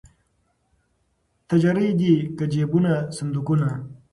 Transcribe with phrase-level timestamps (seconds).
[1.49, 3.69] تجرۍ دي که جېبونه صندوقونه